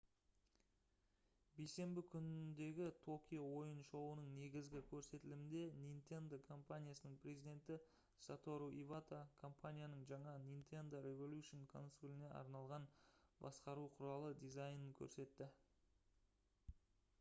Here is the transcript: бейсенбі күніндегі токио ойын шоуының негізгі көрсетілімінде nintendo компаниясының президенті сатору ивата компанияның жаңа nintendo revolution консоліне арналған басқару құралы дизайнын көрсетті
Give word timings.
бейсенбі 1.57 2.03
күніндегі 2.13 2.85
токио 3.07 3.41
ойын 3.57 3.81
шоуының 3.89 4.29
негізгі 4.37 4.79
көрсетілімінде 4.93 5.59
nintendo 5.83 6.39
компаниясының 6.47 7.13
президенті 7.25 7.77
сатору 8.27 8.69
ивата 8.85 9.19
компанияның 9.45 10.07
жаңа 10.13 10.33
nintendo 10.47 11.01
revolution 11.09 11.67
консоліне 11.75 12.31
арналған 12.41 12.87
басқару 13.45 13.85
құралы 13.99 14.33
дизайнын 14.47 14.97
көрсетті 15.03 15.51